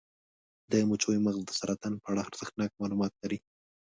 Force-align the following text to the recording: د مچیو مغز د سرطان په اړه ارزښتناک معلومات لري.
د 0.71 0.73
مچیو 0.89 1.23
مغز 1.25 1.41
د 1.47 1.51
سرطان 1.59 1.93
په 2.01 2.07
اړه 2.11 2.21
ارزښتناک 2.29 2.71
معلومات 2.81 3.13
لري. 3.21 3.39